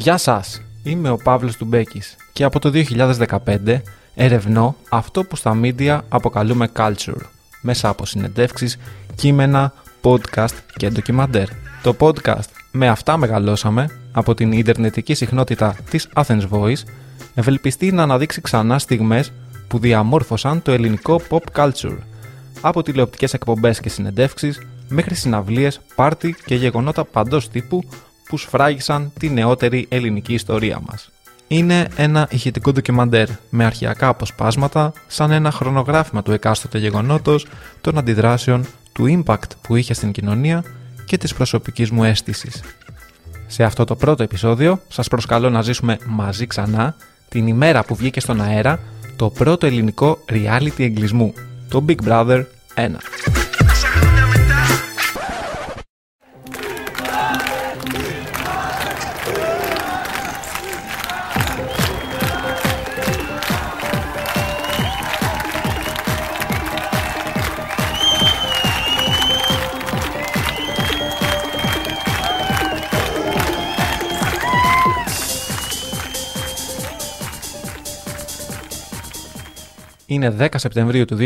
[0.00, 2.70] Γεια σας, είμαι ο Παύλος Τουμπέκης και από το
[3.44, 3.80] 2015
[4.14, 7.20] ερευνώ αυτό που στα media αποκαλούμε culture
[7.62, 8.78] μέσα από συνεντεύξεις,
[9.14, 9.72] κείμενα,
[10.02, 11.48] podcast και ντοκιμαντέρ.
[11.82, 16.82] Το podcast «Με αυτά μεγαλώσαμε» από την ιντερνετική συχνότητα της Athens Voice
[17.34, 19.32] ευελπιστεί να αναδείξει ξανά στιγμές
[19.68, 21.98] που διαμόρφωσαν το ελληνικό pop culture
[22.60, 27.82] από τηλεοπτικές εκπομπές και συνεντεύξεις μέχρι συναυλίες, πάρτι και γεγονότα παντός τύπου
[28.30, 31.10] που σφράγισαν τη νεότερη ελληνική ιστορία μας.
[31.48, 37.46] Είναι ένα ηχητικό ντοκιμαντέρ με αρχιακά αποσπάσματα σαν ένα χρονογράφημα του εκάστοτε γεγονότος,
[37.80, 40.64] των αντιδράσεων, του impact που είχε στην κοινωνία
[41.04, 42.62] και της προσωπικής μου αίσθησης.
[43.46, 46.96] Σε αυτό το πρώτο επεισόδιο σας προσκαλώ να ζήσουμε μαζί ξανά
[47.28, 48.78] την ημέρα που βγήκε στον αέρα
[49.16, 51.32] το πρώτο ελληνικό reality εγκλισμού,
[51.68, 53.39] το Big Brother 1.
[80.10, 81.16] Είναι 10 Σεπτεμβρίου του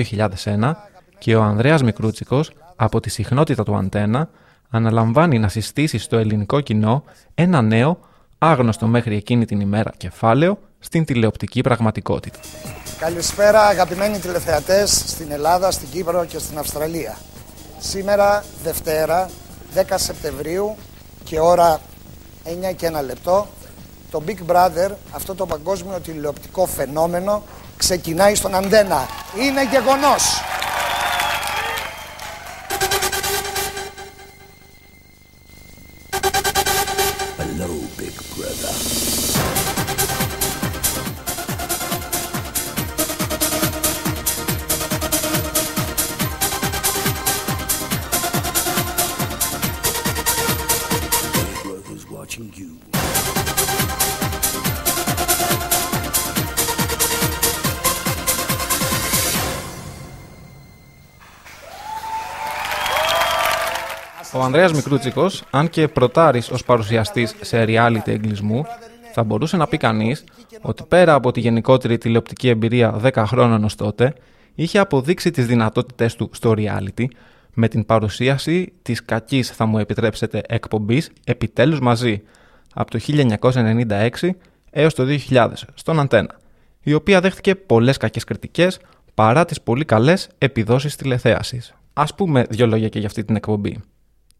[0.45, 0.73] 2001
[1.19, 4.29] και ο Ανδρέας Μικρούτσικος από τη συχνότητα του Αντένα
[4.71, 7.05] αναλαμβάνει να συστήσει στο ελληνικό κοινό
[7.35, 7.99] ένα νέο,
[8.39, 12.39] άγνωστο μέχρι εκείνη την ημέρα κεφάλαιο στην τηλεοπτική πραγματικότητα.
[12.99, 17.17] Καλησπέρα αγαπημένοι τηλεθεατές στην Ελλάδα, στην Κύπρο και στην Αυστραλία.
[17.79, 19.31] Σήμερα Δευτέρα
[19.75, 20.77] 10 Σεπτεμβρίου
[21.25, 21.81] και ώρα
[22.45, 23.47] 9 και 1 λεπτό
[24.11, 27.43] το Big Brother, αυτό το παγκόσμιο τηλεοπτικό φαινόμενο
[27.77, 29.07] ξεκινάει στον Αντένα.
[29.41, 30.43] Είναι γεγονός.
[64.55, 68.65] Ανδρέας Μικρούτσικος, αν και προτάρης ως παρουσιαστής σε reality εγκλισμού,
[69.13, 70.25] θα μπορούσε να πει κανείς
[70.61, 74.15] ότι πέρα από τη γενικότερη τηλεοπτική εμπειρία 10 χρόνων ως τότε,
[74.55, 77.05] είχε αποδείξει τις δυνατότητες του στο reality
[77.55, 82.23] με την παρουσίαση της κακής, θα μου επιτρέψετε, εκπομπής «Επιτέλους μαζί»
[82.75, 84.11] από το 1996
[84.71, 86.39] έως το 2000 στον Αντένα,
[86.83, 88.79] η οποία δέχτηκε πολλές κακές κριτικές
[89.15, 91.75] παρά τις πολύ καλές επιδόσεις τηλεθέασης.
[91.93, 93.83] Ας πούμε δύο λόγια και για αυτή την εκπομπή.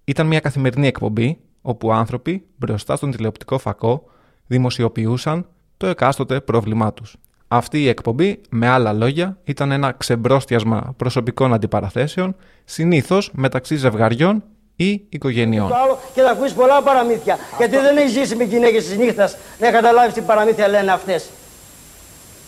[0.05, 4.03] Ήταν μια καθημερινή εκπομπή όπου άνθρωποι μπροστά στον τηλεοπτικό φακό
[4.47, 7.17] δημοσιοποιούσαν το εκάστοτε πρόβλημά τους.
[7.49, 14.43] Αυτή η εκπομπή, με άλλα λόγια, ήταν ένα ξεμπρόστιασμα προσωπικών αντιπαραθέσεων, συνήθως μεταξύ ζευγαριών
[14.77, 15.69] ή οικογενειών.
[15.69, 17.39] Το άλλο και θα ακούσει πολλά παραμύθια.
[17.59, 21.31] Γιατί δεν έχει ζήσει με γυναίκες της νύχτας να καταλάβεις τι παραμύθια λένε αυτές.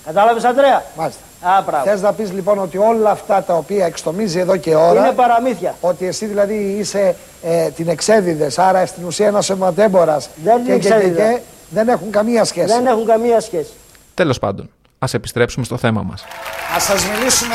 [0.06, 0.84] Κατάλαβες, Αντρέα.
[0.96, 1.20] Μάλιστα.
[1.40, 1.84] Α, μπράβο.
[1.84, 5.74] Θες να πεις λοιπόν ότι όλα αυτά τα οποία εξτομίζει εδώ και ώρα Είναι παραμύθια.
[5.80, 10.80] ότι εσύ δηλαδή είσαι ε, την εξέδιδες, άρα στην ουσία ένας σωματέμπορας Δεν και, την
[10.80, 11.32] και, και, εξέδιδα.
[11.32, 11.40] και
[11.70, 12.66] δεν έχουν καμία σχέση.
[12.66, 13.70] Δεν έχουν καμία σχέση.
[14.14, 16.24] Τέλος πάντων, ας επιστρέψουμε στο θέμα μας.
[16.74, 17.54] Να σας μιλήσουμε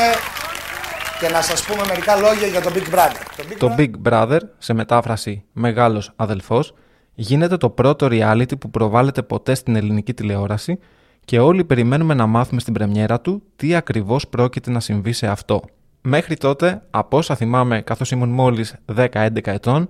[1.20, 3.16] και να σας πούμε μερικά λόγια για τον Big Brother.
[3.36, 6.74] Το Big Το Big Brother, σε μετάφραση «Μεγάλος αδελφός»,
[7.14, 10.78] γίνεται το πρώτο reality που προβάλλεται ποτέ στην ελληνική τηλεόραση
[11.24, 15.62] και όλοι περιμένουμε να μάθουμε στην πρεμιέρα του τι ακριβώς πρόκειται να συμβεί σε αυτό.
[16.02, 19.06] Μέχρι τότε, από όσα θυμάμαι καθώς ήμουν μόλις 10-11
[19.42, 19.86] ετών,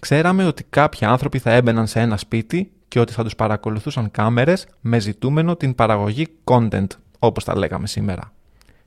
[0.00, 4.66] ξέραμε ότι κάποιοι άνθρωποι θα έμπαιναν σε ένα σπίτι και ότι θα τους παρακολουθούσαν κάμερες
[4.80, 6.86] με ζητούμενο την παραγωγή content,
[7.18, 8.32] όπως τα λέγαμε σήμερα.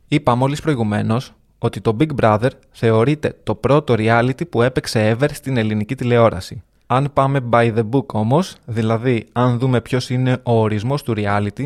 [0.08, 5.58] Είπα μόλις προηγουμένως ότι το Big Brother θεωρείται το πρώτο reality που έπαιξε ever στην
[5.58, 6.64] ελληνική τηλεόραση.
[6.88, 11.66] Αν πάμε by the book όμως, δηλαδή αν δούμε ποιος είναι ο ορισμός του reality,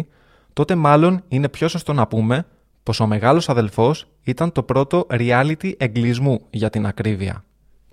[0.58, 2.46] τότε μάλλον είναι πιο σωστό να πούμε
[2.84, 7.44] πως ο μεγάλος αδελφός ήταν το πρώτο reality εγκλισμού για την ακρίβεια.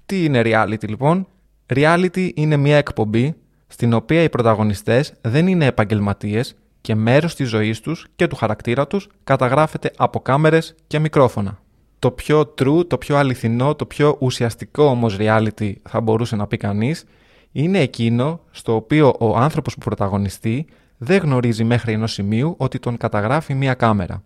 [0.07, 1.27] Τι είναι reality λοιπόν;
[1.75, 3.35] Reality είναι μια εκπομπή
[3.67, 8.87] στην οποία οι πρωταγωνιστές δεν είναι επαγγελματίες και μέρος της ζωής τους και του χαρακτήρα
[8.87, 11.59] τους καταγράφεται από κάμερες και μικρόφωνα.
[11.99, 16.57] Το πιο true, το πιο αληθινό, το πιο ουσιαστικό όμως reality θα μπορούσε να πει
[16.57, 17.05] κανείς
[17.53, 20.67] είναι εκείνο στο οποίο ο άνθρωπος που πρωταγωνιστεί
[20.99, 24.23] δεν γνωρίζει μέχρι ενός σημείου ότι τον καταγράφει μία κάμερα.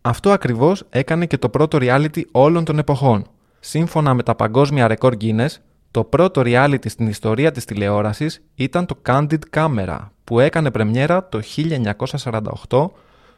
[0.00, 3.26] Αυτό ακριβώς έκανε και το πρώτο reality όλων των εποχών.
[3.60, 5.56] Σύμφωνα με τα παγκόσμια ρεκόρ Guinness,
[5.90, 11.40] το πρώτο reality στην ιστορία της τηλεόρασης ήταν το Candid Camera, που έκανε πρεμιέρα το
[12.68, 12.86] 1948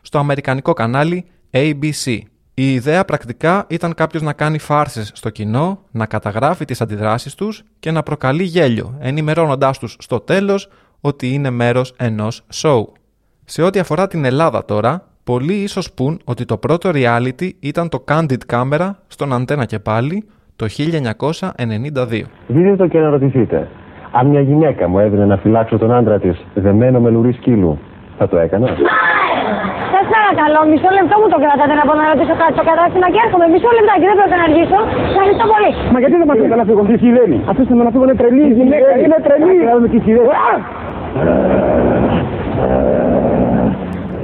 [0.02, 2.18] στο αμερικανικό κανάλι ABC.
[2.54, 7.62] Η ιδέα πρακτικά ήταν κάποιος να κάνει φάρσες στο κοινό, να καταγράφει τις αντιδράσεις τους
[7.78, 10.68] και να προκαλεί γέλιο, ενημερώνοντάς τους στο τέλος
[11.08, 12.82] ότι είναι μέρος ενός show.
[13.44, 14.92] Σε ό,τι αφορά την Ελλάδα τώρα,
[15.24, 20.16] πολλοί ίσως πούν ότι το πρώτο reality ήταν το Candid Camera στον Αντένα και πάλι
[20.56, 22.22] το 1992.
[22.46, 23.68] Δείτε το και να ρωτηθείτε.
[24.18, 27.78] Αν μια γυναίκα μου έδινε να φυλάξω τον άντρα της δεμένο με λουρί σκύλου,
[28.18, 28.66] θα το έκανα;
[29.94, 33.20] Σα παρακαλώ, μισό λεπτό μου το κρατάτε να πω να ρωτήσω κάτι στο κατάστημα και
[33.24, 33.46] έρχομαι.
[33.54, 34.78] Μισό λεπτάκι, δεν πρέπει να αργήσω.
[35.10, 35.70] Ευχαριστώ πολύ.
[35.92, 37.38] Μα γιατί δεν μας λέτε να φύγω, τι σιρένη.
[37.50, 39.56] Αφήστε με να φύγω, είναι τρελή η γυναίκα, είναι τρελή.
[41.14, 43.02] Να τι σιρένη.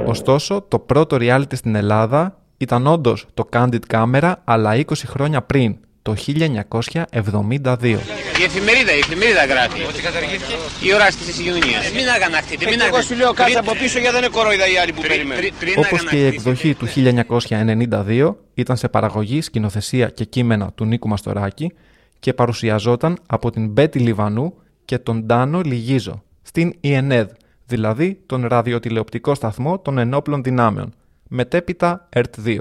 [0.05, 5.77] Ωστόσο, το πρώτο reality στην Ελλάδα ήταν όντως το Candid Camera, αλλά 20 χρόνια πριν,
[6.01, 7.99] το 1972.
[8.39, 9.81] Η εφημερίδα, η εφημερίδα γράφει.
[9.89, 10.53] Ότι καταργήθηκε.
[10.87, 11.79] Η ώρα τη συγκοινωνία.
[11.95, 12.65] Μην αγανακτείτε.
[12.69, 15.43] Μην Εγώ σου λέω κάτσε από πίσω γιατί δεν είναι κορόιδα οι άλλοι που περιμένουν.
[15.77, 21.71] Όπως και η εκδοχή του 1992 ήταν σε παραγωγή, σκηνοθεσία και κείμενα του Νίκου Μαστοράκη
[22.19, 24.53] και παρουσιαζόταν από την Μπέτη Λιβανού
[24.85, 27.29] και τον Ντάνο Λιγίζο στην ΙΕΝΕΔ,
[27.65, 30.93] δηλαδή τον ραδιοτηλεοπτικό σταθμό των ενόπλων δυνάμεων,
[31.27, 32.57] μετέπειτα ΕΡΤ2.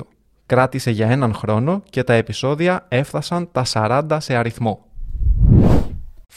[0.47, 4.85] Κράτησε για έναν χρόνο και τα επεισόδια έφτασαν τα 40 σε αριθμό.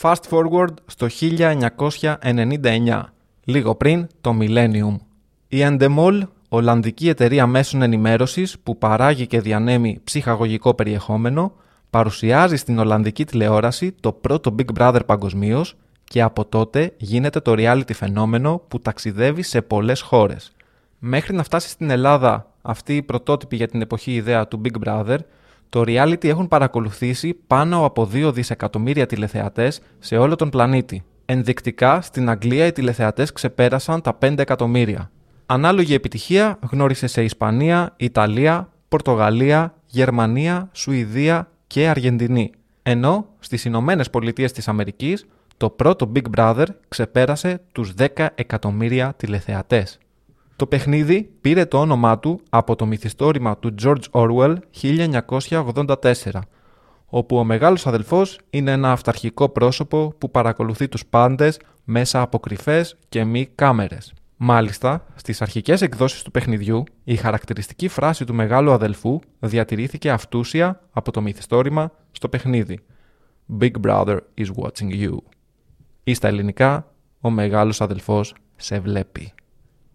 [0.01, 3.01] Fast forward στο 1999,
[3.44, 4.95] λίγο πριν το Millennium.
[5.48, 11.53] Η Endemol, Ολλανδική εταιρεία μέσων ενημέρωσης που παράγει και διανέμει ψυχαγωγικό περιεχόμενο,
[11.89, 15.75] παρουσιάζει στην Ολλανδική τηλεόραση το πρώτο Big Brother παγκοσμίως
[16.11, 20.51] και από τότε γίνεται το reality φαινόμενο που ταξιδεύει σε πολλές χώρες.
[20.99, 25.17] Μέχρι να φτάσει στην Ελλάδα αυτή η πρωτότυπη για την εποχή ιδέα του Big Brother,
[25.69, 31.03] το reality έχουν παρακολουθήσει πάνω από 2 δισεκατομμύρια τηλεθεατές σε όλο τον πλανήτη.
[31.25, 35.11] Ενδεικτικά, στην Αγγλία οι τηλεθεατές ξεπέρασαν τα 5 εκατομμύρια.
[35.45, 42.51] Ανάλογη επιτυχία γνώρισε σε Ισπανία, Ιταλία, Πορτογαλία, Γερμανία, Σουηδία και Αργεντινή.
[42.83, 45.25] Ενώ στις Ηνωμένες Πολιτείες της Αμερικής
[45.61, 49.97] το πρώτο Big Brother ξεπέρασε τους 10 εκατομμύρια τηλεθεατές.
[50.55, 56.13] Το παιχνίδι πήρε το όνομά του από το μυθιστόρημα του George Orwell 1984,
[57.05, 62.97] όπου ο μεγάλος αδελφός είναι ένα αυταρχικό πρόσωπο που παρακολουθεί τους πάντες μέσα από κρυφές
[63.09, 64.13] και μη κάμερες.
[64.37, 71.11] Μάλιστα, στις αρχικές εκδόσεις του παιχνιδιού, η χαρακτηριστική φράση του μεγάλου αδελφού διατηρήθηκε αυτούσια από
[71.11, 72.79] το μυθιστόρημα στο παιχνίδι.
[73.59, 75.17] Big Brother is watching you.
[76.03, 76.86] Ή στα ελληνικά,
[77.21, 79.33] ο μεγάλος αδελφός σε βλέπει.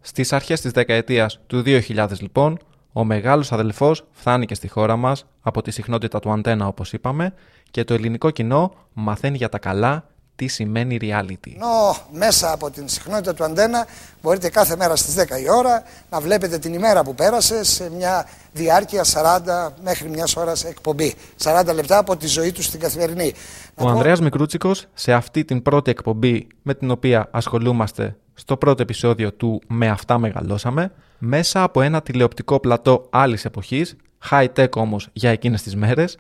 [0.01, 2.59] Στις αρχές της δεκαετίας του 2000 λοιπόν,
[2.93, 7.35] ο μεγάλος αδελφός φτάνει και στη χώρα μας από τη συχνότητα του αντένα όπως είπαμε
[7.71, 11.53] και το ελληνικό κοινό μαθαίνει για τα καλά τι σημαίνει reality.
[11.55, 13.87] Ενώ μέσα από την συχνότητα του αντένα
[14.23, 18.29] μπορείτε κάθε μέρα στις 10 η ώρα να βλέπετε την ημέρα που πέρασε σε μια
[18.53, 21.15] διάρκεια 40 μέχρι μιας ώρας εκπομπή.
[21.43, 23.33] 40 λεπτά από τη ζωή του στην καθημερινή.
[23.75, 29.33] Ο Ανδρέας Μικρούτσικος σε αυτή την πρώτη εκπομπή με την οποία ασχολούμαστε στο πρώτο επεισόδιο
[29.33, 33.97] του «Με αυτά μεγαλώσαμε» μέσα από ένα τηλεοπτικό πλατό άλλης εποχής,
[34.31, 36.19] high tech όμως για εκείνες τις μέρες,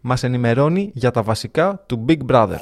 [0.00, 2.58] μας ενημερώνει για τα βασικά του Big Brother.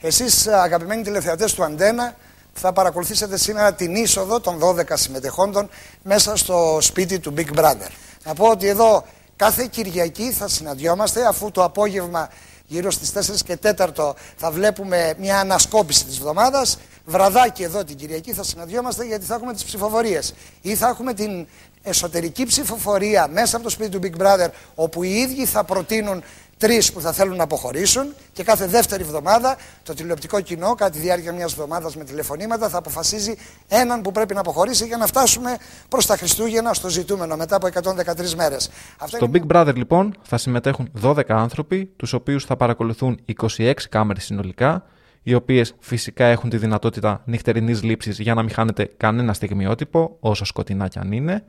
[0.00, 2.16] Εσείς αγαπημένοι τηλεθεατές του Αντένα
[2.52, 5.68] θα παρακολουθήσετε σήμερα την είσοδο των 12 συμμετεχόντων
[6.02, 7.88] μέσα στο σπίτι του Big Brother.
[8.24, 9.04] Να πω ότι εδώ
[9.36, 12.28] κάθε Κυριακή θα συναντιόμαστε αφού το απόγευμα
[12.66, 16.78] γύρω στις 4 και 4 θα βλέπουμε μια ανασκόπηση της εβδομάδας.
[17.04, 20.34] Βραδάκι εδώ την Κυριακή θα συναντιόμαστε γιατί θα έχουμε τις ψηφοφορίες.
[20.60, 21.46] Ή θα έχουμε την
[21.82, 26.22] εσωτερική ψηφοφορία μέσα από το σπίτι του Big Brother όπου οι ίδιοι θα προτείνουν
[26.58, 30.98] τρεις που θα θέλουν να αποχωρήσουν και κάθε δεύτερη εβδομάδα το τηλεοπτικό κοινό, κατά τη
[30.98, 33.34] διάρκεια μιας εβδομάδας με τηλεφωνήματα, θα αποφασίζει
[33.68, 35.56] έναν που πρέπει να αποχωρήσει για να φτάσουμε
[35.88, 38.70] προς τα Χριστούγεννα στο ζητούμενο μετά από 113 μέρες.
[39.04, 43.18] Στο Big Brother, λοιπόν, θα συμμετέχουν 12 άνθρωποι, τους οποίους θα παρακολουθούν
[43.56, 44.84] 26 κάμερες συνολικά,
[45.22, 50.44] οι οποίες φυσικά έχουν τη δυνατότητα νυχτερινής λήψης για να μην χάνετε κανένα στιγμιότυπο, όσο
[50.44, 51.44] σκοτεινά κι αν είναι,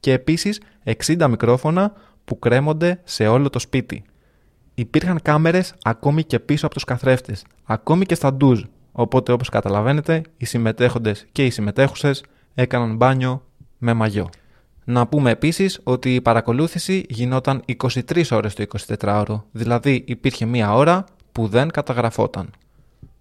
[0.00, 0.60] και επίσης
[1.06, 1.92] 60 μικρόφωνα
[2.24, 4.04] που κρέμονται σε όλο το σπίτι
[4.80, 10.22] υπήρχαν κάμερες ακόμη και πίσω από τους καθρέφτες, ακόμη και στα ντουζ, Οπότε όπως καταλαβαίνετε
[10.36, 13.42] οι συμμετέχοντες και οι συμμετέχουσες έκαναν μπάνιο
[13.78, 14.28] με μαγιό.
[14.84, 18.64] Να πούμε επίσης ότι η παρακολούθηση γινόταν 23 ώρες το
[18.98, 22.50] 24ωρο, δηλαδή υπήρχε μία ώρα που δεν καταγραφόταν.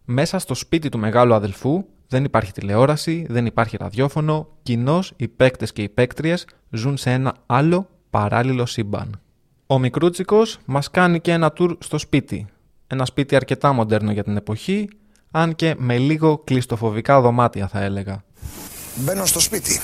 [0.05, 5.73] Μέσα στο σπίτι του μεγάλου αδελφού δεν υπάρχει τηλεόραση, δεν υπάρχει ραδιόφωνο, κοινώς οι παίκτες
[5.73, 9.19] και οι παίκτριες ζουν σε ένα άλλο παράλληλο σύμπαν.
[9.71, 12.47] Ο Μικρούτσικος μας κάνει και ένα tour στο σπίτι.
[12.88, 14.89] Ένα σπίτι αρκετά μοντέρνο για την εποχή,
[15.31, 18.23] αν και με λίγο κλειστοφοβικά δωμάτια θα έλεγα.
[18.95, 19.79] Μπαίνω στο σπίτι.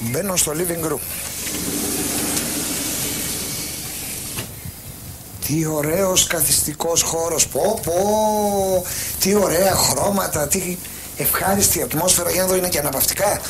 [0.00, 0.98] Μπαίνω στο living room.
[5.46, 7.48] Τι ωραίος καθιστικός χώρος.
[7.48, 8.84] Πω πω.
[9.20, 10.48] Τι ωραία χρώματα.
[10.48, 10.76] Τι
[11.16, 12.30] ευχάριστη ατμόσφαιρα.
[12.30, 13.40] Για να δω είναι και αναπαυτικά.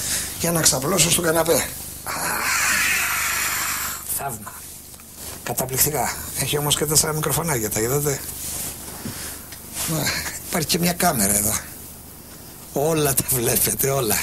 [0.40, 1.54] Για να ξαπλώσω στο καναπέ.
[1.54, 2.12] Α,
[4.16, 4.52] θαύμα.
[5.46, 6.08] Καταπληκτικά.
[6.40, 7.70] Έχει όμως και τέσσερα μικροφωνάκια.
[7.70, 8.18] Τα είδατε; Α,
[10.48, 11.52] Υπάρχει και μια κάμερα εδώ.
[12.72, 14.14] Όλα τα βλέπετε, όλα.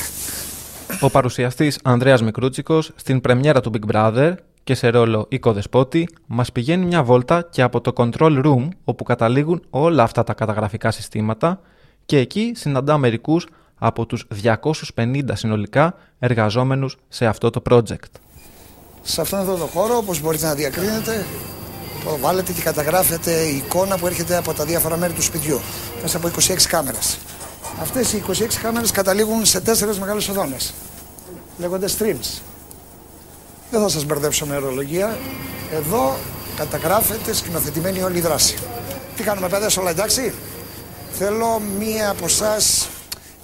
[1.01, 6.85] Ο παρουσιαστής Ανδρέας Μικρούτσικος στην πρεμιέρα του Big Brother και σε ρόλο οικοδεσπότη μας πηγαίνει
[6.85, 11.59] μια βόλτα και από το control room όπου καταλήγουν όλα αυτά τα καταγραφικά συστήματα
[12.05, 18.11] και εκεί συναντά μερικούς από τους 250 συνολικά εργαζόμενους σε αυτό το project.
[19.03, 21.25] Σε αυτόν εδώ το χώρο, όπως μπορείτε να διακρίνετε,
[22.03, 25.61] το βάλετε και καταγράφετε η εικόνα που έρχεται από τα διάφορα μέρη του σπιτιού,
[26.01, 27.17] μέσα από 26 κάμερες.
[27.81, 30.73] Αυτές οι 26 κάμερες καταλήγουν σε τέσσερες μεγάλες οδόνες.
[31.57, 32.41] Λέγονται streams.
[33.71, 35.17] Δεν θα σας μπερδέψω με ορολογία.
[35.73, 36.15] Εδώ
[36.55, 38.57] καταγράφεται σκηνοθετημένη όλη η δράση.
[39.15, 40.33] Τι κάνουμε παιδες όλα εντάξει;
[41.17, 42.57] Θέλω μία από εσά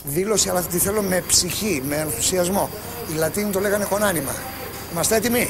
[0.04, 2.70] δήλωση, αλλά τη θέλω με ψυχή, με ενθουσιασμό.
[3.12, 4.36] Οι Λατίνοι το λέγανε χωνάνιμα.
[4.92, 5.46] Είμαστε έτοιμοι;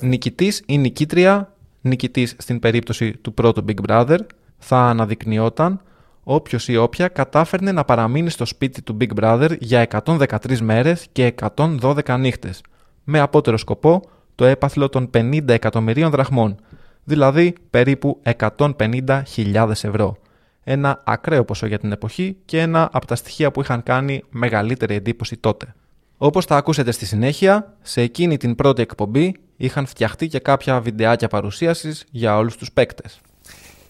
[0.00, 4.18] Νικητής ή νικήτρια, νικητής στην περίπτωση του πρώτου Big Brother,
[4.58, 5.80] θα αναδεικνυόταν
[6.22, 11.34] όποιος ή όποια κατάφερνε να παραμείνει στο σπίτι του Big Brother για 113 μέρες και
[11.56, 12.60] 112 νύχτες,
[13.04, 14.02] με απότερο σκοπό
[14.34, 16.56] το έπαθλο των 50 εκατομμυρίων δραχμών,
[17.04, 20.16] δηλαδή περίπου 150.000 ευρώ.
[20.64, 24.94] Ένα ακραίο ποσό για την εποχή και ένα από τα στοιχεία που είχαν κάνει μεγαλύτερη
[24.94, 25.74] εντύπωση τότε.
[26.18, 31.28] Όπως θα ακούσετε στη συνέχεια, σε εκείνη την πρώτη εκπομπή είχαν φτιαχτεί και κάποια βιντεάκια
[31.28, 33.20] παρουσίασης για όλους τους παίκτες.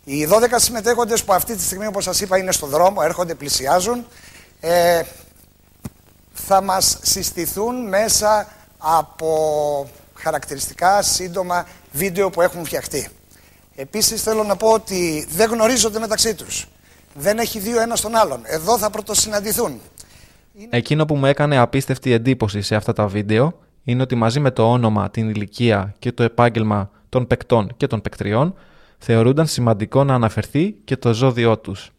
[0.05, 4.07] Οι 12 συμμετέχοντες που αυτή τη στιγμή, όπως σας είπα, είναι στο δρόμο, έρχονται, πλησιάζουν,
[4.61, 5.03] ε,
[6.33, 13.09] θα μας συστηθούν μέσα από χαρακτηριστικά σύντομα βίντεο που έχουν φτιαχτεί.
[13.75, 16.67] Επίσης θέλω να πω ότι δεν γνωρίζονται μεταξύ τους.
[17.15, 18.41] Δεν έχει δύο ένας τον άλλον.
[18.45, 19.81] Εδώ θα πρωτοσυναντηθούν.
[20.71, 24.71] Εκείνο που μου έκανε απίστευτη εντύπωση σε αυτά τα βίντεο είναι ότι μαζί με το
[24.71, 28.55] όνομα, την ηλικία και το επάγγελμα των παικτών και των παικτριών
[28.99, 31.91] θεωρούνταν σημαντικό να αναφερθεί και το ζώδιό τους.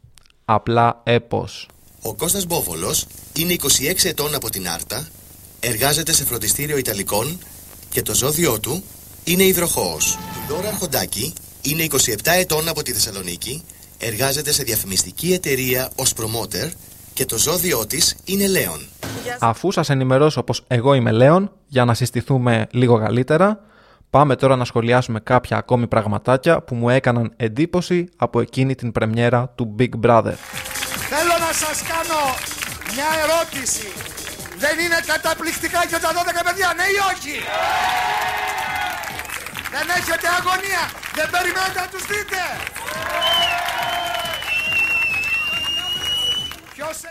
[0.45, 1.67] Απλά έπος.
[2.01, 3.05] Ο Κώστας Μπόβολος
[3.37, 5.07] είναι 26 ετών από την Άρτα,
[5.59, 7.37] εργάζεται σε φροντιστήριο Ιταλικών
[7.89, 8.83] και το ζώδιό του
[9.23, 10.13] είναι υδροχόος.
[10.13, 13.63] Η Δώρα Αρχοντάκη είναι 27 ετών από τη Θεσσαλονίκη,
[13.97, 16.71] εργάζεται σε διαφημιστική εταιρεία ως promoter
[17.17, 18.87] και το ζώδιό της είναι Λέων.
[19.39, 23.59] Αφού σας ενημερώσω πως εγώ είμαι Λέων, για να συστηθούμε λίγο καλύτερα,
[24.09, 29.53] πάμε τώρα να σχολιάσουμε κάποια ακόμη πραγματάκια που μου έκαναν εντύπωση από εκείνη την πρεμιέρα
[29.55, 30.37] του Big Brother.
[31.11, 32.21] Θέλω να σας κάνω
[32.93, 33.87] μια ερώτηση.
[34.63, 37.35] Δεν είναι καταπληκτικά και τα 12 παιδιά, ναι ή όχι;
[39.73, 40.83] Δεν έχετε αγωνία.
[41.17, 42.41] Δεν περιμένετε να τους δείτε.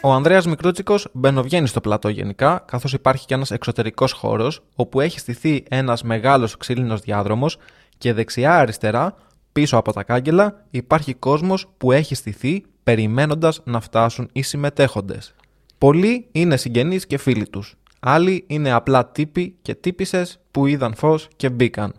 [0.03, 5.19] Ο Ανδρέας Μικρούτσικος μπαινοβγαίνει στο πλατό γενικά, καθώς υπάρχει και ένας εξωτερικός χώρος, όπου έχει
[5.19, 7.59] στηθεί ένας μεγάλος ξύλινος διάδρομος
[7.99, 9.15] και δεξιά-αριστερά,
[9.53, 15.35] πίσω από τα κάγκελα, υπάρχει κόσμος που έχει στηθεί περιμένοντας να φτάσουν οι συμμετέχοντες.
[15.79, 17.75] Πολλοί είναι συγγενείς και φίλοι τους.
[18.01, 21.95] Άλλοι είναι απλά τύποι και τύπισες που είδαν φως και μπήκαν.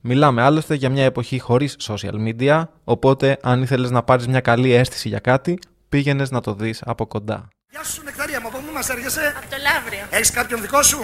[0.00, 4.72] Μιλάμε άλλωστε για μια εποχή χωρίς social media, οπότε αν ήθελες να πάρεις μια καλή
[4.72, 5.58] αίσθηση για κάτι,
[5.92, 7.48] πήγαινες να το δεις από κοντά.
[7.70, 10.04] Γεια σου Νεκταρία μου, από πού μας έρχεσαι; Από το Λαύριο.
[10.10, 10.98] Έχεις κάποιον δικό σου;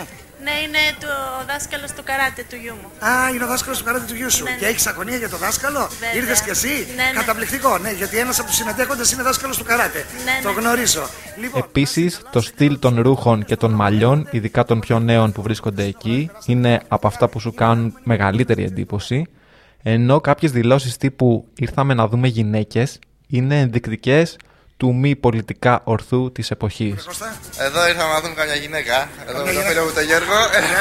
[0.46, 1.12] Ναι, είναι το
[1.50, 2.88] δάσκαλος του καράτε του γιού μου.
[3.08, 4.44] Α, είναι ο δάσκαλος του καράτε του γιού σου.
[4.44, 4.56] Ναι, ναι.
[4.56, 6.14] Και έχεις αγωνία για το δάσκαλο; Βέβαια.
[6.20, 7.18] Ήρθες κι εσύ; Ναι, ναι.
[7.20, 10.00] Καταπληκτικό, ναι, γιατί ένας από τους συμμετέχοντες είναι δάσκαλος του καράτε.
[10.24, 10.60] Ναι, Το ναι.
[10.60, 11.04] γνωρίζω.
[11.40, 15.84] Λοιπόν, Επίσης, το στυλ των ρούχων και των μαλλιών, ειδικά των πιο νέων που βρίσκονται
[15.84, 19.26] εκεί, είναι από αυτά που σου κάνουν μεγαλύτερη εντύπωση,
[19.82, 24.36] ενώ κάποιες δηλώσεις τύπου «ήρθαμε να δούμε γυναίκες» είναι ενδεικτικές
[24.78, 27.04] του μη πολιτικά ορθού της εποχής.
[27.04, 27.36] Κώστα.
[27.58, 29.08] Εδώ ήρθαμε να δούμε καμιά γυναίκα.
[29.28, 29.68] Εδώ με τον γυναίκα.
[29.68, 30.34] φίλο μου τον Γιώργο.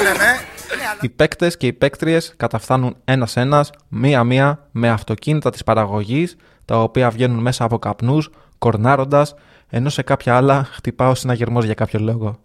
[0.03, 0.39] Ναι, ναι, ναι.
[1.01, 6.35] Οι παίκτες και οι παίκτριες καταφθάνουν ένα-ένα, μία-μία, με αυτοκίνητα της παραγωγής,
[6.65, 9.33] τα οποία βγαίνουν μέσα από καπνούς, κορνάροντας,
[9.69, 12.39] ενώ σε κάποια άλλα χτυπάω συναγερμός για κάποιο λόγο.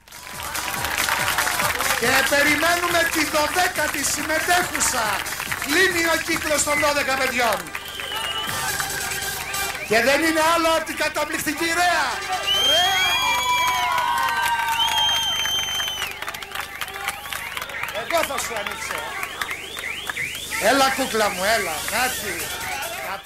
[2.00, 5.06] Και περιμένουμε τη 12η συμμετέχουσα.
[5.64, 7.82] Κλείνει ο κύκλος των 12 παιδιών.
[9.93, 12.05] Και δεν είναι άλλο από την καταπληκτική Ρέα.
[12.71, 13.03] Ρέα.
[18.01, 18.99] Εγώ θα σου ανοίξω.
[20.71, 21.71] Έλα κούκλα μου, έλα.
[21.91, 22.27] Κάτσε.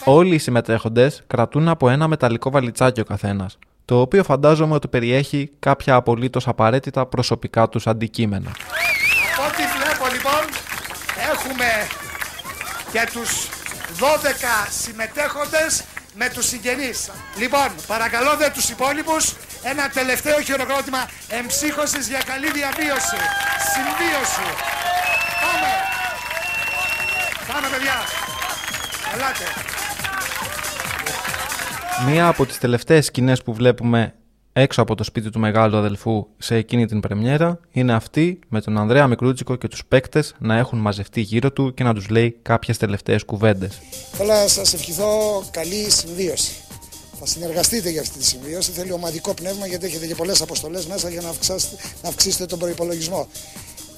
[0.04, 5.50] Όλοι οι συμμετέχοντες κρατούν από ένα μεταλλικό βαλιτσάκι ο καθένας, το οποίο φαντάζομαι ότι περιέχει
[5.58, 8.50] κάποια απολύτως απαραίτητα προσωπικά τους αντικείμενα.
[9.34, 10.42] Από ό,τι βλέπω λοιπόν
[11.32, 11.66] έχουμε
[12.92, 13.48] και τους
[13.98, 15.84] 12 συμμετέχοντες
[16.18, 17.10] με τους συγγενείς.
[17.38, 23.20] Λοιπόν, παρακαλώ δε τους υπόλοιπους ένα τελευταίο χειροκρότημα εμψύχωσης για καλή διαβίωση,
[23.72, 24.46] συμβίωση.
[25.42, 25.72] Πάμε!
[27.52, 27.98] Πάμε παιδιά!
[29.14, 29.44] Ελάτε!
[32.06, 34.14] Μία από τις τελευταίες σκηνές που βλέπουμε
[34.58, 38.78] έξω από το σπίτι του μεγάλου αδελφού σε εκείνη την πρεμιέρα είναι αυτή με τον
[38.78, 42.76] Ανδρέα Μικρούτσικο και τους παίκτες να έχουν μαζευτεί γύρω του και να τους λέει κάποιες
[42.76, 43.80] τελευταίες κουβέντες.
[44.12, 46.52] Θέλω να σας ευχηθώ καλή συμβίωση.
[47.18, 48.70] Θα συνεργαστείτε για αυτή τη συμβίωση.
[48.70, 52.58] Θέλει ομαδικό πνεύμα γιατί έχετε και πολλές αποστολές μέσα για να αυξάσετε, να αυξήσετε τον
[52.58, 53.28] προϋπολογισμό.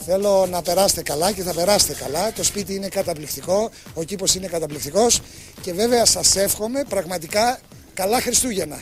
[0.05, 2.33] Θέλω να περάσετε καλά και θα περάσετε καλά.
[2.33, 5.21] Το σπίτι είναι καταπληκτικό, ο κήπος είναι καταπληκτικός
[5.61, 7.59] και βέβαια σας εύχομαι πραγματικά
[7.95, 8.79] καλά Χριστούγεννα.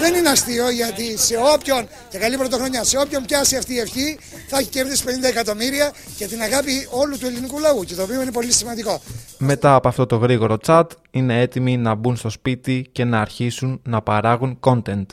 [0.00, 4.18] Δεν είναι αστείο γιατί σε όποιον, και καλή πρωτοχρονιά, σε όποιον πιάσει αυτή η ευχή
[4.48, 8.22] θα έχει κερδίσει 50 εκατομμύρια και την αγάπη όλου του ελληνικού λαού και το οποίο
[8.22, 9.00] είναι πολύ σημαντικό.
[9.38, 13.80] Μετά από αυτό το γρήγορο chat είναι έτοιμοι να μπουν στο σπίτι και να αρχίσουν
[13.84, 15.06] να παράγουν content.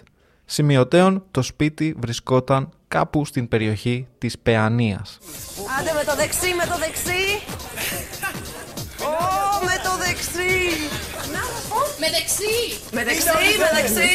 [0.45, 5.17] Σημειωτέων το σπίτι βρισκόταν κάπου στην περιοχή της Παιανίας.
[5.79, 7.41] Άντε με το δεξί, με το δεξί.
[9.10, 9.13] Ω,
[9.67, 10.53] με το δεξί.
[12.01, 12.55] Με δεξί.
[12.91, 13.25] Με δεξί,
[13.63, 14.12] με δεξί.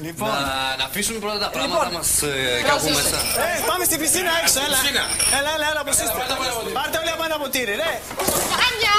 [0.00, 3.18] Λοιπόν, να, να αφήσουμε πρώτα τα πράγματα Λοιπόν, μας ε, κάπου μέσα.
[3.46, 4.78] Ε, πάμε στην πισίνα έξω, έλα.
[4.80, 5.04] Πισίνα.
[5.38, 6.12] Έλα, έλα, έλα, πώς είστε.
[6.72, 7.92] Πάρτε όλοι από ένα ποτήρι, ναι.
[8.66, 8.94] Άνια.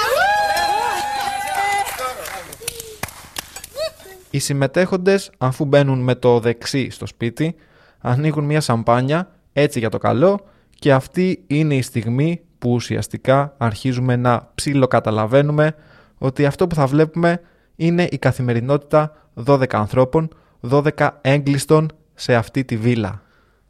[4.30, 7.56] Οι συμμετέχοντες αφού μπαίνουν με το δεξί στο σπίτι
[8.00, 10.46] ανοίγουν μια σαμπάνια έτσι για το καλό
[10.80, 15.76] και αυτή είναι η στιγμή που ουσιαστικά αρχίζουμε να ψιλοκαταλαβαίνουμε
[16.18, 17.42] ότι αυτό που θα βλέπουμε
[17.76, 19.12] είναι η καθημερινότητα
[19.46, 20.30] 12 ανθρώπων,
[20.70, 23.22] 12 έγκλειστων σε αυτή τη βίλα.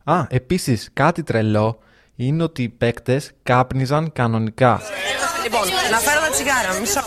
[0.04, 1.80] Α, επίσης κάτι τρελό
[2.16, 4.82] είναι ότι οι παίκτες κάπνιζαν κανονικά.
[5.44, 7.02] Λοιπόν, να φέρω τα τσιγάρα, μισό.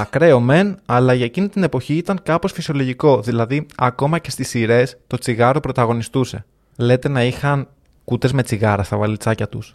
[0.00, 3.20] Ακραίο μεν, αλλά για εκείνη την εποχή ήταν κάπως φυσιολογικό.
[3.20, 6.44] Δηλαδή, ακόμα και στις σειρές το τσιγάρο πρωταγωνιστούσε.
[6.76, 7.68] Λέτε να είχαν
[8.04, 9.74] κούτες με τσιγάρα στα βαλιτσάκια τους.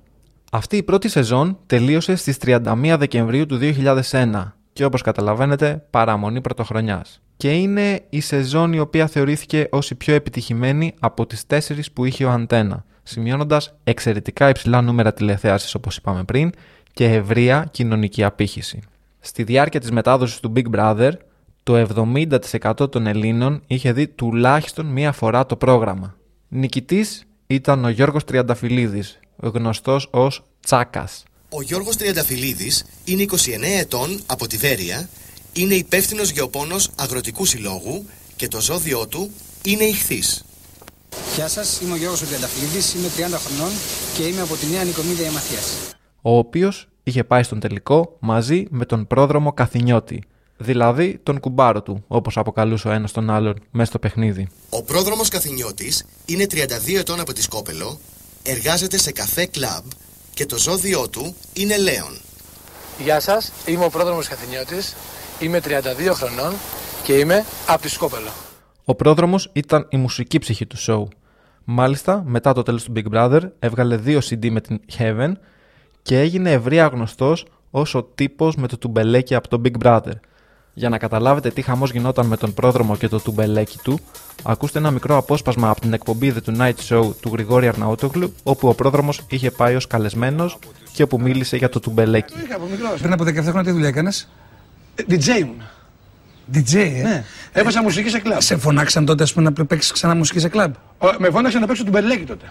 [0.52, 3.60] Αυτή η πρώτη σεζόν τελείωσε στις 31 Δεκεμβρίου του
[4.12, 7.22] 2001 και όπως καταλαβαίνετε παραμονή πρωτοχρονιάς.
[7.38, 12.06] Και είναι η σεζόν η οποία θεωρήθηκε ως η πιο επιτυχημένη από τις τέσσερις που
[12.06, 16.52] είχε ο Αντένα, σημειώνοντας εξαιρετικά υψηλά νούμερα τηλεθέασης όπως είπαμε πριν
[16.94, 18.80] και ευρεία κοινωνική απήχηση.
[19.20, 21.12] Στη διάρκεια της μετάδοσης του Big Brother,
[21.64, 26.16] το 70% των Ελλήνων είχε δει τουλάχιστον μία φορά το πρόγραμμα.
[26.48, 31.23] Νικητής ήταν ο Γιώργος Τριανταφυλλίδης, γνωστός ως Τσάκας.
[31.50, 35.10] Ο Γιώργος Τριανταφυλλίδης είναι 29 ετών από τη Βέρεια,
[35.54, 39.32] είναι υπεύθυνος γεωπόνος αγροτικού συλλόγου και το ζώδιό του
[39.63, 40.43] είναι ηχθής.
[41.36, 43.71] Γεια σας, είμαι ο Γιώργος Τριανταφυλλίδης, είμαι 30 χρονών
[44.17, 45.73] και είμαι από τη Νέα Νικομίδια Μαθίας.
[46.21, 50.23] ο οποίος είχε πάει στον τελικό μαζί με τον πρόδρομο Καθηνιώτη,
[50.58, 54.47] δηλαδή τον κουμπάρο του, όπως αποκαλούσε ο ένας τον άλλον μέσα στο παιχνίδι.
[54.69, 58.00] Ο πρόδρομος Καθηνιώτης είναι 32 ετών από τη Σκόπελο,
[58.50, 59.84] εργάζεται σε καφέ κλαμπ
[60.34, 62.18] και το ζώδιό του είναι Λέον.
[63.04, 64.96] Γεια σας, είμαι ο πρόδρομος Καθηνιώτης,
[65.40, 66.54] είμαι 32 χρονών
[67.04, 68.30] και είμαι από τη Σκόπελο.
[68.86, 71.04] Ο πρόδρομος ήταν η μουσική ψυχή του show.
[71.64, 75.32] Μάλιστα, μετά το τέλος του Big Brother, έβγαλε δύο CD με την Heaven
[76.02, 80.20] και έγινε ευρεία γνωστός ως ο τύπος με το τουμπελέκι από το Big Brother.
[80.78, 84.00] Για να καταλάβετε τι χαμός γινόταν με τον πρόδρομο και το τουμπελέκι του,
[84.44, 88.74] ακούστε ένα μικρό απόσπασμα από την εκπομπή The Tonight Show του Γρηγόρη Αρναούτογλου, όπου ο
[88.74, 90.58] πρόδρομος είχε πάει ως καλεσμένος
[90.94, 92.34] και όπου μίλησε για το τουμπελέκι.
[93.02, 94.30] Πριν από 17 χρόνια τι δουλειά έκανες;
[95.10, 95.62] DJ ήμουν.
[96.54, 97.24] DJ, ε; Ναι.
[97.52, 98.40] Έπαιζα μουσική σε κλαμπ.
[98.42, 101.68] Σε φωνάξαν τότε ας πούμε, να παίξεις ξανά μουσική σε κλαμπ; Ο- Με φώναξε να
[101.68, 102.46] παίξω του μπερλέκι τότε.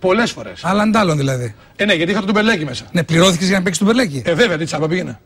[0.00, 0.64] Πολλές φορές.
[0.64, 1.54] Αλλά αντάλλων δηλαδή.
[1.76, 2.84] Ε, ναι, γιατί είχα το μπερλέκι μέσα.
[2.92, 4.22] Ναι, πληρώθηκες για να παίξεις τον Περλέκι.
[4.26, 5.20] Ε, βέβαια, τι τσάπα πήγαινα.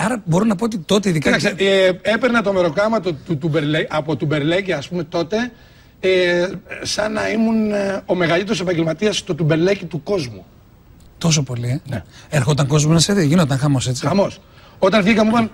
[0.00, 1.36] Άρα μπορώ να πω ότι τότε ειδικά.
[1.36, 5.52] Κοίταξε, ε, έπαιρνα το μεροκάμα του, του, του Μπερλέ- από του Μπερλέκη, ας πούμε, τότε
[6.00, 6.48] ε,
[6.82, 10.44] σαν να ήμουν ε, ο μεγαλύτερος επαγγελματίας στο τουμπελέκι του κόσμου.
[11.18, 12.02] Τόσο πολύ, ε; Ναι.
[12.28, 14.06] Έρχονταν κόσμος να σε δει, γινόταν χαμός έτσι.
[14.06, 14.40] Χαμός.
[14.78, 15.50] Όταν βγήκα μου είπαν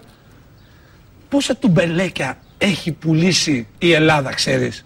[1.28, 4.84] πόσα τουμπελέκια έχει πουλήσει η Ελλάδα, ξέρεις;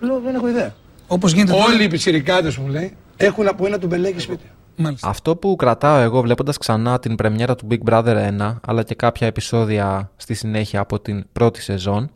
[0.00, 0.74] Λέω δεν έχω ιδέα.
[1.06, 1.82] Όπως γίνεται Όλοι τώρα.
[1.82, 4.44] οι πιτσιρικάδες μου λέει έχουν από ένα τουμπελέκι σπίτι.
[5.02, 9.26] Αυτό που κρατάω εγώ βλέποντας ξανά την πρεμιέρα του Big Brother 1 αλλά και κάποια
[9.26, 12.10] επεισόδια στη συνέχεια από την πρώτη σεζόν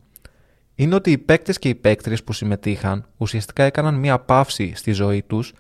[0.75, 5.23] είναι ότι οι παίκτες και οι παίκτριες που συμμετείχαν ουσιαστικά έκαναν μία παύση στη ζωή
[5.23, 5.53] τους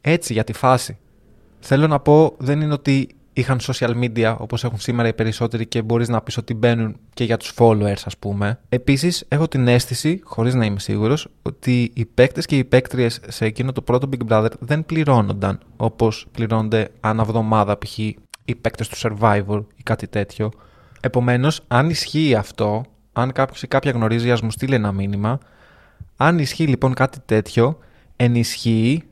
[0.00, 0.98] έτσι για τη φάση.
[1.60, 3.08] Θέλω να πω δεν είναι ότι
[3.38, 7.24] είχαν social media όπως έχουν σήμερα οι περισσότεροι και μπορείς να πεις ότι μπαίνουν και
[7.24, 8.58] για τους followers ας πούμε.
[8.68, 13.44] Επίσης έχω την αίσθηση, χωρίς να είμαι σίγουρος, ότι οι παίκτες και οι παίκτριες σε
[13.44, 17.98] εκείνο το πρώτο Big Brother δεν πληρώνονταν όπως πληρώνονται ανά εβδομάδα π.χ.
[17.98, 20.50] οι παίκτες του Survivor ή κάτι τέτοιο.
[21.00, 25.38] Επομένως, αν ισχύει αυτό, αν κάποιος ή κάποια γνωρίζει ας μου στείλει ένα μήνυμα,
[26.16, 27.78] αν ισχύει λοιπόν κάτι τέτοιο,
[28.16, 29.02] ενισχύει,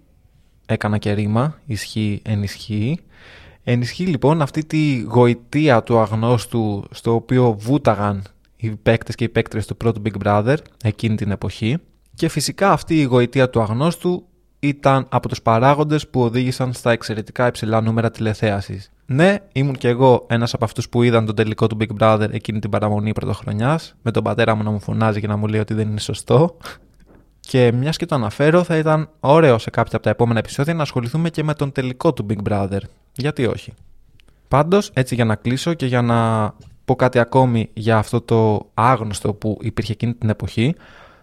[0.66, 3.00] έκανα και ρήμα, ισχύει, ενισχύει,
[3.68, 8.22] Ενισχύει λοιπόν αυτή τη γοητεία του αγνώστου στο οποίο βούταγαν
[8.56, 11.76] οι παίκτες και οι παίκτρες του πρώτου Big Brother εκείνη την εποχή
[12.14, 14.26] και φυσικά αυτή η γοητεία του αγνώστου
[14.58, 18.90] ήταν από τους παράγοντες που οδήγησαν στα εξαιρετικά υψηλά νούμερα τηλεθέασης.
[19.06, 22.58] Ναι, ήμουν και εγώ ένας από αυτούς που είδαν τον τελικό του Big Brother εκείνη
[22.58, 25.74] την παραμονή πρωτοχρονιάς με τον πατέρα μου να μου φωνάζει και να μου λέει ότι
[25.74, 26.56] δεν είναι σωστό
[27.48, 30.82] και μιας και το αναφέρω, θα ήταν ωραίο σε κάποια από τα επόμενα επεισόδια να
[30.82, 32.80] ασχοληθούμε και με τον τελικό του Big Brother.
[33.12, 33.72] Γιατί όχι;
[34.48, 36.52] Πάντως, έτσι για να κλείσω και για να
[36.84, 40.74] πω κάτι ακόμη για αυτό το άγνωστο που υπήρχε εκείνη την εποχή,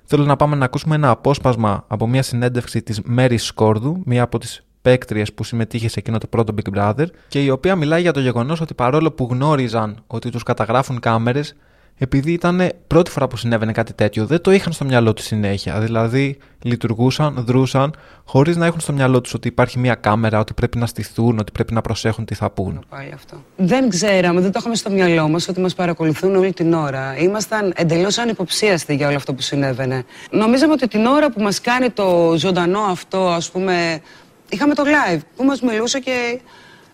[0.03, 4.37] θέλω να πάμε να ακούσουμε ένα απόσπασμα από μια συνέντευξη της Mary Σκόρδου, μία από
[4.37, 8.11] τις παίκτριες που συμμετείχε σε εκείνο το πρώτο Big Brother και η οποία μιλάει για
[8.11, 11.55] το γεγονός ότι παρόλο που γνώριζαν ότι τους καταγράφουν κάμερες,
[11.97, 15.79] επειδή ήταν πρώτη φορά που συνέβαινε κάτι τέτοιο, δεν το είχαν στο μυαλό τους συνέχεια.
[15.79, 20.77] Δηλαδή, λειτουργούσαν, δρούσαν, χωρίς να έχουν στο μυαλό τους ότι υπάρχει μια κάμερα, ότι πρέπει
[20.77, 22.85] να στηθούν, ότι πρέπει να προσέχουν τι θα πούν.
[22.89, 23.43] Πάλι αυτό.
[23.57, 27.17] Δεν ξέραμε, δεν το είχαμε στο μυαλό μας ότι μας παρακολουθούν όλη την ώρα.
[27.17, 30.03] Ήμασταν εντελώς ανυποψίαστοι για όλο αυτό που συνέβαινε.
[30.31, 34.01] Νομίζαμε ότι την ώρα που μας κάνει το ζωντανό αυτό, ας πούμε.
[34.49, 36.39] Είχαμε το live που μας μιλούσε και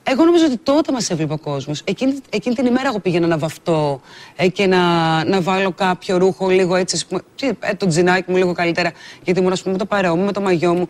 [0.04, 1.82] εγώ νομίζω ότι τότε μας έβλεπε ο κόσμος.
[1.84, 4.02] Εκείνη, εκείνη την ημέρα εγώ πήγαινα να βαφτώ
[4.36, 8.32] ε, και να, να βάλω κάποιο ρούχο λίγο έτσι, ας πούμε, τι, ε, το τζινάκι
[8.32, 8.92] μου λίγο καλύτερα,
[9.24, 10.90] γιατί ήμουν ας πούμε, με το παρεό μου, με το μαγιό μου.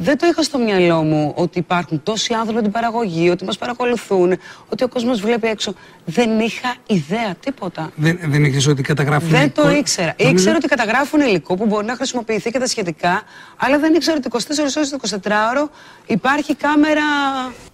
[0.00, 4.32] Δεν το είχα στο μυαλό μου ότι υπάρχουν τόσοι άνθρωποι την παραγωγή, ότι μας παρακολουθούν,
[4.68, 5.72] ότι ο κόσμος βλέπει έξω.
[6.04, 7.90] Δεν είχα ιδέα τίποτα.
[7.96, 10.14] Δεν, δεν ήξερες ότι καταγράφουν Δεν υλικό; το ήξερα.
[10.18, 13.22] Νομίζω- Ήξερα ότι καταγράφουν υλικό που μπορεί να χρησιμοποιηθεί και τα σχετικά,
[13.56, 15.68] αλλά δεν ήξερα ότι 24 ώρες το 24ωρο
[16.06, 17.02] υπάρχει κάμερα.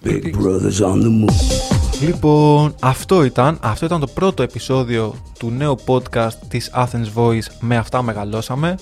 [0.04, 2.00] Big Brother's on the move.
[2.00, 7.76] Λοιπόν, αυτό ήταν, αυτό ήταν το πρώτο επεισόδιο του νέου podcast της Athens Voice «Με
[7.76, 8.74] αυτά μεγαλώσαμε».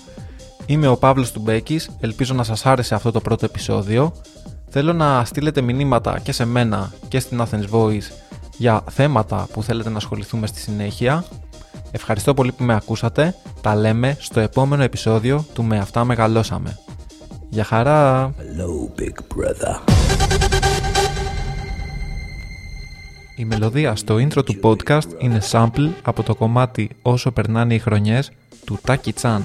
[0.66, 4.12] Είμαι ο Παύλος Τουμπέκης, ελπίζω να σας άρεσε αυτό το πρώτο επεισόδιο.
[4.68, 8.10] Θέλω να στείλετε μηνύματα και σε μένα και στην Athens Voice
[8.56, 11.24] για θέματα που θέλετε να ασχοληθούμε στη συνέχεια.
[11.90, 13.34] Ευχαριστώ πολύ που με ακούσατε.
[13.60, 16.78] Τα λέμε στο επόμενο επεισόδιο του «Με αυτά μεγαλώσαμε».
[17.48, 18.30] Γεια χαρά!
[18.38, 19.80] Hello, Big Brother.
[23.36, 28.30] Η μελωδία στο intro του podcast είναι sample από το κομμάτι «Όσο περνάνε οι χρονιές»
[28.64, 29.44] του Τάκι Τσάν.